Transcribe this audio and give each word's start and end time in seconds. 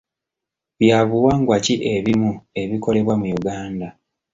Bya 0.79 0.99
buwangwa 1.09 1.55
ki 1.65 1.75
ebimu 1.95 2.31
ebikolebwa 2.61 3.13
mu 3.19 3.27
Uganda? 3.37 3.87